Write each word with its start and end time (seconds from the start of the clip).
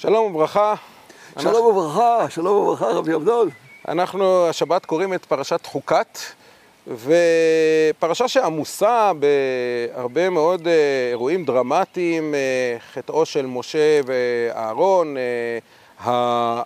שלום 0.00 0.34
וברכה. 0.34 0.74
שלום 1.38 1.54
אנחנו... 1.54 1.68
וברכה, 1.68 2.30
שלום 2.30 2.56
וברכה, 2.56 2.86
רבי 2.86 3.12
עבדול. 3.12 3.50
אנחנו 3.88 4.46
השבת 4.46 4.86
קוראים 4.86 5.14
את 5.14 5.24
פרשת 5.24 5.66
חוקת, 5.66 6.18
ופרשה 6.86 8.28
שעמוסה 8.28 9.12
בהרבה 9.94 10.30
מאוד 10.30 10.68
אה, 10.68 10.72
אירועים 11.10 11.44
דרמטיים, 11.44 12.34
אה, 12.34 12.76
חטאו 12.92 13.26
של 13.26 13.46
משה 13.46 14.00
ואהרון, 14.06 15.16
אה, 16.04 16.62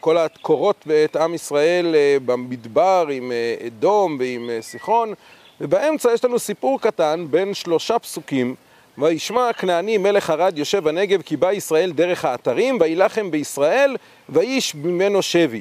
כל 0.00 0.18
הקורות 0.18 0.86
בעת 0.86 1.16
עם 1.16 1.34
ישראל 1.34 1.94
במדבר 2.24 3.06
עם 3.10 3.32
אדום 3.66 4.16
ועם 4.20 4.50
סיחון, 4.60 5.14
ובאמצע 5.60 6.12
יש 6.12 6.24
לנו 6.24 6.38
סיפור 6.38 6.80
קטן 6.80 7.26
בין 7.30 7.54
שלושה 7.54 7.98
פסוקים. 7.98 8.54
וישמע 8.98 9.48
הכנעני 9.48 9.98
מלך 9.98 10.30
ערד 10.30 10.58
יושב 10.58 10.84
בנגב 10.84 11.22
כי 11.22 11.36
בא 11.36 11.52
ישראל 11.52 11.92
דרך 11.92 12.24
האתרים 12.24 12.78
וילחם 12.80 13.30
בישראל 13.30 13.96
ואיש 14.28 14.74
ממנו 14.74 15.22
שבי. 15.22 15.60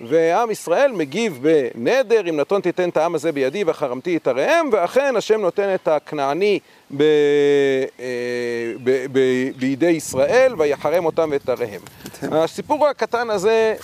ועם 0.00 0.50
ישראל 0.50 0.92
מגיב 0.92 1.38
בנדר, 1.42 2.28
אם 2.28 2.36
נתון 2.36 2.60
תיתן 2.60 2.88
את 2.88 2.96
העם 2.96 3.14
הזה 3.14 3.32
בידי 3.32 3.64
וחרמתי 3.66 4.16
את 4.16 4.28
עריהם, 4.28 4.68
ואכן 4.72 5.16
השם 5.16 5.40
נותן 5.40 5.74
את 5.74 5.88
הכנעני 5.88 6.58
ב, 6.96 7.02
אה, 7.02 8.06
ב, 8.84 9.06
ב, 9.12 9.20
בידי 9.56 9.90
ישראל, 9.90 10.54
ויחרם 10.58 11.04
אותם 11.04 11.28
ואת 11.32 11.48
עריהם. 11.48 11.80
הסיפור 12.22 12.86
הקטן 12.86 13.30
הזה, 13.30 13.74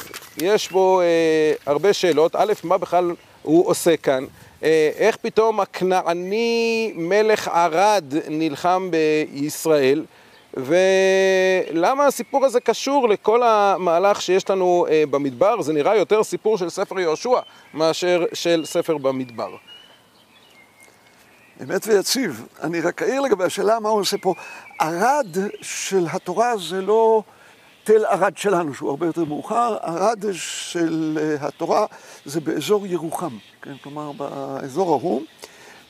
יש 0.42 0.70
בו 0.70 1.00
אה, 1.00 1.52
הרבה 1.66 1.92
שאלות. 1.92 2.36
א', 2.36 2.52
מה 2.64 2.78
בכלל 2.78 3.14
הוא 3.42 3.68
עושה 3.68 3.96
כאן? 3.96 4.24
אה, 4.62 4.90
איך 4.96 5.16
פתאום 5.16 5.60
הכנעני 5.60 6.92
מלך 6.96 7.48
ערד 7.48 8.04
נלחם 8.28 8.90
בישראל? 8.90 10.04
ולמה 10.54 12.06
הסיפור 12.06 12.44
הזה 12.44 12.60
קשור 12.60 13.08
לכל 13.08 13.42
המהלך 13.42 14.22
שיש 14.22 14.50
לנו 14.50 14.86
אה, 14.90 15.04
במדבר? 15.10 15.62
זה 15.62 15.72
נראה 15.72 15.96
יותר 15.96 16.24
סיפור 16.24 16.58
של 16.58 16.68
ספר 16.68 17.00
יהושע 17.00 17.40
מאשר 17.74 18.24
של 18.32 18.62
ספר 18.64 18.98
במדבר. 18.98 19.56
אמת 21.62 21.86
ויציב. 21.86 22.46
אני 22.62 22.80
רק 22.80 23.02
אעיר 23.02 23.20
לגבי 23.20 23.44
השאלה 23.44 23.80
מה 23.80 23.88
הוא 23.88 24.00
עושה 24.00 24.16
פה. 24.18 24.34
ערד 24.78 25.36
של 25.62 26.06
התורה 26.12 26.56
זה 26.56 26.82
לא 26.82 27.22
תל 27.84 28.04
ערד 28.04 28.36
שלנו, 28.36 28.74
שהוא 28.74 28.90
הרבה 28.90 29.06
יותר 29.06 29.24
מאוחר. 29.24 29.76
ערד 29.82 30.24
של 30.32 31.18
אה, 31.20 31.46
התורה 31.46 31.86
זה 32.24 32.40
באזור 32.40 32.86
ירוחם, 32.86 33.36
כן? 33.62 33.74
כלומר 33.82 34.12
באזור 34.12 34.92
ההוא. 34.92 35.22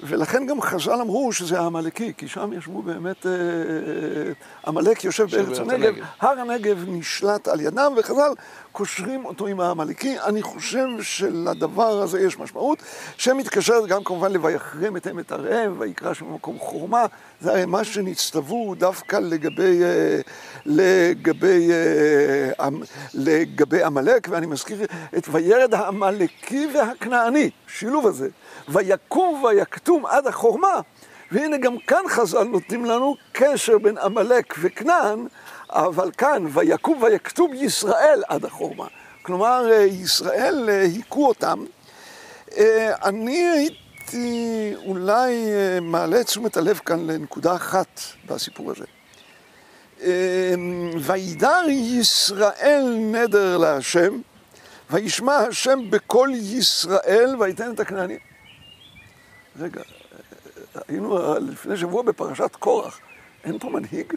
ולכן 0.03 0.47
גם 0.47 0.61
חז"ל 0.61 1.00
אמרו 1.00 1.33
שזה 1.33 1.61
העמלקי, 1.61 2.12
כי 2.17 2.28
שם 2.28 2.53
ישבו 2.53 2.83
באמת, 2.83 3.27
אה, 3.27 3.31
אה, 3.31 4.33
עמלק 4.67 5.05
יושב 5.05 5.27
בארץ 5.31 5.58
הנגב, 5.58 5.95
הר 6.20 6.41
הנגב 6.41 6.84
נשלט 6.89 7.48
על 7.48 7.61
ידם, 7.61 7.92
וחז"ל 7.97 8.33
קושרים 8.73 9.25
אותו 9.25 9.47
עם 9.47 9.61
העמלקי. 9.61 10.17
אני 10.20 10.42
חושב 10.42 10.86
שלדבר 11.00 12.03
הזה 12.03 12.20
יש 12.20 12.39
משמעות, 12.39 12.78
שמתקשרת 13.17 13.86
גם 13.86 14.05
כמובן 14.05 14.33
ל"ויחרם 14.33 14.97
את 14.97 15.06
עמק 15.06 15.33
עריהם", 15.33 15.75
ויקרא 15.78 16.14
שם 16.14 16.27
במקום 16.27 16.58
חורמה, 16.58 17.06
זה 17.41 17.50
הרי 17.50 17.64
מה 17.64 17.84
שנצטוו 17.84 18.75
דווקא 18.75 19.17
לגבי, 19.17 19.83
אה, 19.83 20.20
לגבי, 20.67 21.70
לגבי 23.14 23.83
עמלק, 23.83 24.28
ואני 24.30 24.47
מזכיר 24.47 24.86
את 25.17 25.28
וירד 25.33 25.75
העמלקי 25.75 26.69
והכנעני, 26.75 27.50
שילוב 27.67 28.06
הזה. 28.06 28.28
ויקום 28.69 29.45
ויקטום 29.93 30.07
עד 30.07 30.27
החורמה. 30.27 30.81
והנה 31.33 31.57
גם 31.57 31.79
כאן 31.79 32.03
חז"ל 32.09 32.45
נותנים 32.45 32.85
לנו 32.85 33.17
קשר 33.33 33.79
בין 33.79 33.98
עמלק 33.98 34.55
וכנען, 34.61 35.27
אבל 35.71 36.11
כאן 36.19 36.47
ויקום 36.53 37.03
ויקטום 37.03 37.55
ישראל 37.55 38.23
עד 38.29 38.45
החורמה. 38.45 38.86
כלומר, 39.23 39.69
ישראל 39.91 40.69
אה, 40.69 40.83
היכו 40.83 41.29
אותם. 41.29 41.64
אה, 42.57 42.92
אני 43.05 43.48
הייתי 43.48 44.75
אולי 44.86 45.33
אה, 45.52 45.81
מעלה 45.81 46.20
את 46.20 46.27
תשומת 46.27 46.57
הלב 46.57 46.79
כאן 46.79 47.07
לנקודה 47.07 47.55
אחת 47.55 48.01
בסיפור 48.27 48.70
הזה. 48.70 48.85
וידר 51.01 51.64
ישראל 51.69 52.97
נדר 52.98 53.57
להשם, 53.58 54.20
וישמע 54.91 55.36
השם 55.36 55.91
בקול 55.91 56.35
ישראל 56.35 57.36
ויתן 57.39 57.73
את 57.75 57.81
הכנענים. 57.81 58.32
רגע, 59.61 59.83
היינו 60.89 61.35
לפני 61.40 61.77
שבוע 61.77 62.02
בפרשת 62.02 62.57
קורח, 62.57 63.01
אין 63.45 63.58
פה 63.58 63.70
מנהיג? 63.70 64.13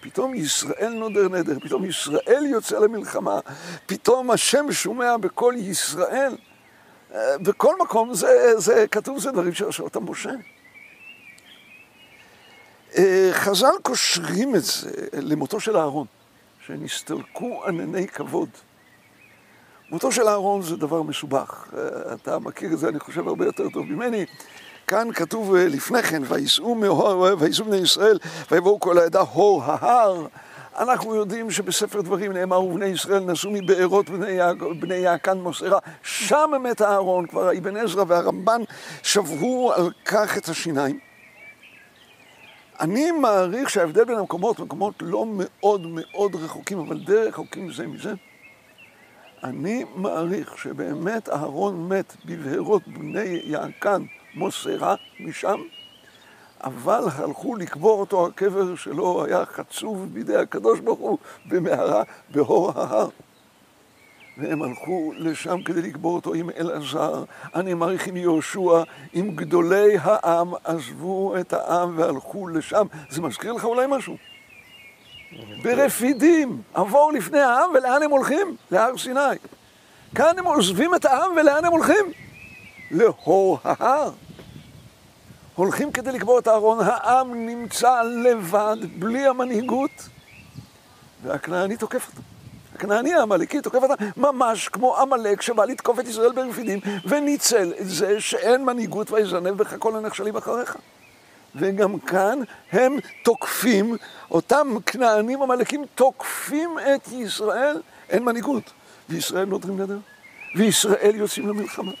פתאום 0.00 0.34
ישראל 0.34 0.92
נודר 0.94 1.28
נדר, 1.28 1.58
פתאום 1.60 1.84
ישראל 1.84 2.46
יוצא 2.46 2.78
למלחמה, 2.78 3.40
פתאום 3.86 4.30
השם 4.30 4.72
שומע 4.72 5.16
בקול 5.16 5.56
ישראל. 5.56 6.36
בכל 7.14 7.74
מקום 7.80 8.14
זה, 8.14 8.52
זה 8.56 8.86
כתוב, 8.90 9.18
זה 9.18 9.30
דברים 9.30 9.54
שעושה 9.54 9.82
אותם 9.82 10.10
משה. 10.10 10.30
חז"ל 13.32 13.74
קושרים 13.82 14.56
את 14.56 14.62
זה 14.62 14.90
למותו 15.12 15.60
של 15.60 15.76
אהרון, 15.76 16.06
שנסתלקו 16.66 17.64
ענני 17.66 18.08
כבוד. 18.08 18.48
מותו 19.90 20.12
של 20.12 20.28
אהרון 20.28 20.62
זה 20.62 20.76
דבר 20.76 21.02
מסובך, 21.02 21.68
אתה 22.12 22.38
מכיר 22.38 22.72
את 22.72 22.78
זה, 22.78 22.88
אני 22.88 23.00
חושב, 23.00 23.28
הרבה 23.28 23.46
יותר 23.46 23.68
טוב 23.72 23.86
ממני. 23.86 24.26
כאן 24.86 25.12
כתוב 25.12 25.56
לפני 25.56 26.02
כן, 26.02 26.22
וייסעו 26.26 26.74
בני 27.64 27.76
ישראל, 27.76 28.18
ויבואו 28.50 28.80
כל 28.80 28.98
העדה 28.98 29.20
הור 29.20 29.62
ההר. 29.64 30.26
אנחנו 30.78 31.14
יודעים 31.14 31.50
שבספר 31.50 32.00
דברים 32.00 32.32
נאמר, 32.32 32.62
ובני 32.62 32.86
ישראל 32.86 33.24
נסעו 33.24 33.50
מבארות 33.50 34.10
בני, 34.10 34.38
בני 34.80 34.94
יעקן 34.94 35.38
מוסרה, 35.38 35.78
שם 36.02 36.50
מת 36.62 36.82
אהרון, 36.82 37.26
כבר 37.26 37.58
אבן 37.58 37.76
עזרא 37.76 38.04
והרמב"ן 38.08 38.62
שברו 39.02 39.72
על 39.76 39.90
כך 40.04 40.38
את 40.38 40.48
השיניים. 40.48 40.98
אני 42.80 43.10
מעריך 43.10 43.70
שההבדל 43.70 44.04
בין 44.04 44.18
המקומות, 44.18 44.58
מקומות 44.58 44.94
לא 45.00 45.26
מאוד 45.28 45.86
מאוד 45.86 46.34
רחוקים, 46.34 46.78
אבל 46.78 46.98
די 47.06 47.16
רחוקים 47.16 47.72
זה 47.72 47.86
מזה, 47.86 48.14
אני 49.44 49.84
מעריך 49.94 50.58
שבאמת 50.58 51.28
אהרון 51.28 51.88
מת 51.88 52.16
בבהרות 52.24 52.88
בני 52.88 53.40
יעקן 53.44 54.02
מוסרה 54.34 54.94
משם, 55.20 55.60
אבל 56.64 57.02
הלכו 57.16 57.56
לקבור 57.56 58.00
אותו, 58.00 58.26
הקבר 58.26 58.74
שלו 58.74 59.24
היה 59.24 59.44
חצוב 59.44 60.06
בידי 60.12 60.36
הקדוש 60.36 60.80
ברוך 60.80 60.98
הוא 60.98 61.18
במערה, 61.46 62.02
בהור 62.30 62.72
ההר. 62.76 63.08
והם 64.38 64.62
הלכו 64.62 65.12
לשם 65.16 65.62
כדי 65.62 65.82
לקבור 65.82 66.14
אותו 66.14 66.34
עם 66.34 66.50
אלעזר, 66.50 67.24
אני 67.54 67.74
מעריך 67.74 68.06
עם 68.06 68.16
יהושע, 68.16 68.82
עם 69.12 69.30
גדולי 69.36 69.98
העם, 70.00 70.54
עזבו 70.64 71.36
את 71.40 71.52
העם 71.52 71.98
והלכו 71.98 72.48
לשם. 72.48 72.86
זה 73.10 73.22
מזכיר 73.22 73.52
לך 73.52 73.64
אולי 73.64 73.86
משהו? 73.88 74.16
ברפידים, 75.62 76.62
עבור 76.74 77.12
לפני 77.12 77.40
העם, 77.40 77.70
ולאן 77.74 78.02
הם 78.02 78.10
הולכים? 78.10 78.56
להר 78.70 78.98
סיני. 78.98 79.20
כאן 80.14 80.38
הם 80.38 80.44
עוזבים 80.44 80.94
את 80.94 81.04
העם, 81.04 81.30
ולאן 81.36 81.64
הם 81.64 81.72
הולכים? 81.72 82.12
להור 82.90 83.58
ההר. 83.64 84.10
הולכים 85.54 85.92
כדי 85.92 86.12
לקבור 86.12 86.38
את 86.38 86.48
אהרון, 86.48 86.78
העם 86.82 87.46
נמצא 87.46 88.02
לבד, 88.02 88.76
בלי 88.98 89.26
המנהיגות, 89.26 90.08
והכנעני 91.22 91.76
תוקף 91.76 92.08
אותו. 92.08 92.22
הכנעני 92.74 93.14
העמלקי 93.14 93.60
תוקף 93.60 93.78
אותה 93.82 93.94
ממש 94.16 94.68
כמו 94.68 94.96
עמלק 94.96 95.42
שבא 95.42 95.64
לתקוף 95.64 96.00
את 96.00 96.08
ישראל 96.08 96.32
ברפידים 96.32 96.80
וניצל 97.04 97.72
את 97.80 97.88
זה 97.88 98.20
שאין 98.20 98.64
מנהיגות 98.64 99.10
ויזנב 99.10 99.50
בך 99.50 99.74
כל 99.78 99.96
הנחשלים 99.96 100.36
אחריך. 100.36 100.76
וגם 101.54 101.98
כאן 101.98 102.38
הם 102.72 102.96
תוקפים, 103.22 103.96
אותם 104.30 104.74
כנענים 104.86 105.42
עמלקים 105.42 105.84
תוקפים 105.94 106.70
את 106.78 107.08
ישראל, 107.12 107.76
אין 108.10 108.24
מנהיגות, 108.24 108.72
וישראל 109.08 109.44
נותרים 109.44 109.80
נדר, 109.80 109.98
וישראל 110.56 111.12
יוצאים 111.14 111.48
למלחמה. 111.48 111.92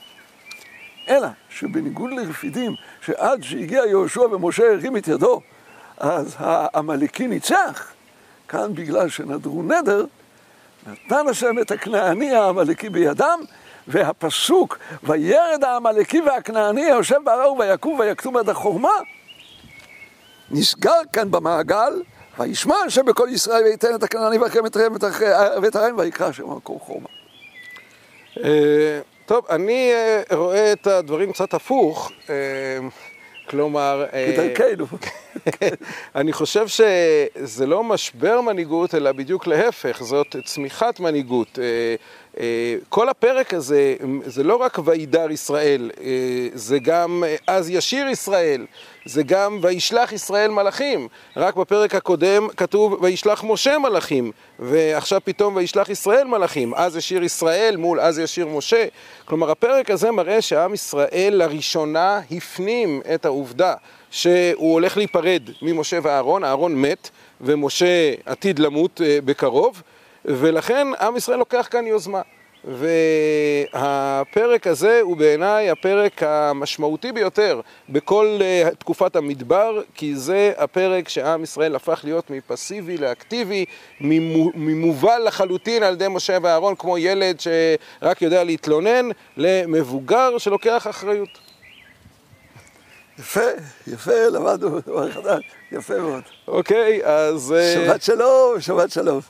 אלא 1.08 1.28
שבניגוד 1.50 2.10
לרפידים, 2.10 2.74
שעד 3.00 3.42
שהגיע 3.42 3.82
יהושע 3.86 4.20
ומשה 4.20 4.72
הרים 4.72 4.96
את 4.96 5.08
ידו, 5.08 5.40
אז 5.96 6.36
העמלקי 6.38 7.26
ניצח, 7.26 7.92
כאן 8.48 8.74
בגלל 8.74 9.08
שנדרו 9.08 9.62
נדר, 9.62 10.04
נתן 10.86 11.28
השם 11.28 11.58
את 11.58 11.70
הכנעני 11.70 12.34
העמלקי 12.34 12.88
בידם, 12.88 13.40
והפסוק, 13.88 14.78
וירד 15.02 15.64
העמלקי 15.64 16.20
והכנעני 16.20 16.84
היושב 16.84 17.18
בהר 17.24 17.52
ויקום 17.52 17.98
ויקטום 17.98 18.36
עד 18.36 18.48
החורמה, 18.48 18.88
נסגר 20.50 21.00
כאן 21.12 21.30
במעגל, 21.30 22.02
וישמע 22.38 22.74
השם 22.86 23.04
בכל 23.04 23.28
ישראל 23.32 23.64
וייתן 23.64 23.94
את 23.94 24.02
הכנעני 24.02 24.38
ואחריהם 24.38 24.92
ואת 25.62 25.76
הרעים 25.76 25.98
ויקרא 25.98 26.26
השם 26.26 26.42
במקום 26.42 26.78
חורמה. 26.78 27.08
אה, 28.44 29.00
טוב, 29.26 29.44
אני 29.50 29.92
אה, 29.92 30.36
רואה 30.36 30.72
את 30.72 30.86
הדברים 30.86 31.32
קצת 31.32 31.54
הפוך. 31.54 32.12
אה, 32.30 32.34
כלומר... 33.48 34.06
כדרכנו. 34.36 34.86
אני 36.16 36.32
חושב 36.32 36.66
שזה 36.68 37.66
לא 37.66 37.84
משבר 37.84 38.40
מנהיגות, 38.40 38.94
אלא 38.94 39.12
בדיוק 39.12 39.46
להפך, 39.46 40.02
זאת 40.02 40.36
צמיחת 40.44 41.00
מנהיגות. 41.00 41.58
כל 42.88 43.08
הפרק 43.08 43.54
הזה, 43.54 43.94
זה 44.26 44.42
לא 44.42 44.56
רק 44.56 44.78
וידר 44.84 45.30
ישראל, 45.30 45.90
זה 46.54 46.78
גם 46.78 47.24
אז 47.46 47.70
ישיר 47.70 48.08
ישראל, 48.08 48.66
זה 49.04 49.22
גם 49.22 49.58
וישלח 49.62 50.12
ישראל 50.12 50.50
מלאכים. 50.50 51.08
רק 51.36 51.56
בפרק 51.56 51.94
הקודם 51.94 52.48
כתוב 52.56 53.02
וישלח 53.02 53.44
משה 53.44 53.78
מלאכים, 53.78 54.32
ועכשיו 54.58 55.20
פתאום 55.24 55.56
וישלח 55.56 55.88
ישראל 55.88 56.26
מלאכים. 56.26 56.74
אז 56.74 56.96
ישיר 56.96 57.24
ישראל 57.24 57.76
מול 57.76 58.00
אז 58.00 58.18
ישיר 58.18 58.46
משה. 58.46 58.84
כלומר, 59.24 59.50
הפרק 59.50 59.90
הזה 59.90 60.10
מראה 60.10 60.42
שעם 60.42 60.74
ישראל 60.74 61.32
לראשונה 61.36 62.20
הפנים 62.30 63.00
את 63.14 63.24
העובדה 63.24 63.74
שהוא 64.10 64.72
הולך 64.72 64.96
להיפרד 64.96 65.42
ממשה 65.62 65.98
ואהרון, 66.02 66.44
אהרון 66.44 66.82
מת 66.82 67.10
ומשה 67.40 68.14
עתיד 68.26 68.58
למות 68.58 69.00
בקרוב, 69.24 69.82
ולכן 70.24 70.86
עם 71.00 71.16
ישראל 71.16 71.38
לוקח 71.38 71.68
כאן 71.70 71.86
יוזמה. 71.86 72.22
והפרק 72.64 74.66
הזה 74.66 75.00
הוא 75.02 75.16
בעיניי 75.16 75.70
הפרק 75.70 76.22
המשמעותי 76.22 77.12
ביותר 77.12 77.60
בכל 77.88 78.40
תקופת 78.78 79.16
המדבר, 79.16 79.82
כי 79.94 80.16
זה 80.16 80.52
הפרק 80.56 81.08
שעם 81.08 81.42
ישראל 81.42 81.76
הפך 81.76 82.00
להיות 82.04 82.30
מפסיבי 82.30 82.96
לאקטיבי, 82.96 83.64
ממובל 84.00 85.22
לחלוטין 85.26 85.82
על 85.82 85.94
ידי 85.94 86.08
משה 86.08 86.38
ואהרון, 86.42 86.74
כמו 86.74 86.98
ילד 86.98 87.40
שרק 87.40 88.22
יודע 88.22 88.44
להתלונן, 88.44 89.08
למבוגר 89.36 90.38
שלוקח 90.38 90.86
אחריות. 90.90 91.47
יפה, 93.18 93.40
יפה, 93.86 94.28
למדנו 94.32 94.80
דבר 94.80 95.12
חדש, 95.12 95.42
יפה 95.72 95.98
מאוד. 95.98 96.22
אוקיי, 96.48 97.04
אז... 97.04 97.54
שבת 97.74 98.02
שלום, 98.02 98.60
שבת 98.60 98.90
שלום. 98.90 99.20